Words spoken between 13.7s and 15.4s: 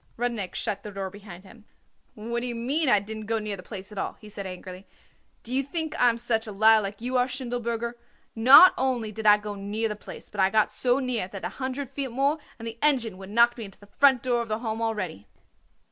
the front door of the Home already."